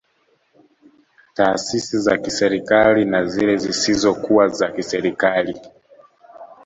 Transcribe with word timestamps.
Taasisi 1.33 1.99
za 1.99 2.17
kiserikali 2.17 3.05
na 3.05 3.25
zile 3.25 3.57
zisizo 3.57 4.13
kuwa 4.13 4.47
za 4.47 4.71
kiserikali 4.71 5.61